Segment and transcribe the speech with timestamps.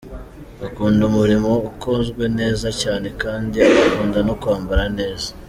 [0.65, 5.29] Akunda umurimo ukozwe neza cyane kandi agakunda no kwambara neza.